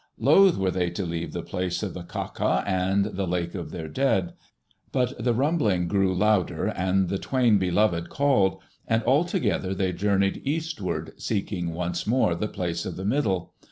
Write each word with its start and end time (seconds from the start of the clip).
Loath 0.17 0.57
were 0.57 0.71
they 0.71 0.89
to 0.89 1.05
leave 1.05 1.31
the 1.31 1.43
place 1.43 1.83
of 1.83 1.93
the 1.93 2.01
Kaka 2.01 2.63
and 2.65 3.05
the 3.05 3.27
lake 3.27 3.53
of 3.53 3.69
their 3.69 3.87
dead. 3.87 4.33
But 4.91 5.23
the 5.23 5.35
rumbling 5.35 5.87
grew 5.87 6.11
louder 6.15 6.65
and 6.69 7.07
the 7.07 7.19
Twain 7.19 7.59
Beloved 7.59 8.09
called, 8.09 8.59
and 8.87 9.03
all 9.03 9.25
together 9.25 9.75
they 9.75 9.93
journeyed 9.93 10.41
eastward, 10.43 11.13
seeking 11.17 11.75
once 11.75 12.07
more 12.07 12.33
the 12.33 12.47
Place 12.47 12.83
of 12.83 12.95
the 12.95 13.05
Middle. 13.05 13.53